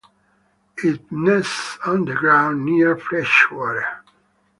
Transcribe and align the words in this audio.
It 0.83 1.11
nests 1.11 1.77
on 1.85 2.05
the 2.05 2.15
ground 2.15 2.65
near 2.65 2.97
freshwater. 2.97 4.01